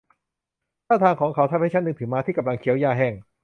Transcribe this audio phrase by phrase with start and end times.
[0.87, 3.13] ท่าทางของเขาทำให้ฉันนึกถึงม้าที่กำลังเคี้ยวหญ้าแห้ง